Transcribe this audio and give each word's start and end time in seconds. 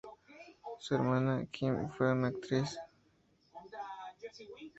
Su 0.79 0.95
hermana, 0.95 1.45
Kim, 1.51 1.87
fue 1.91 2.11
una 2.11 2.29
actriz. 2.29 2.75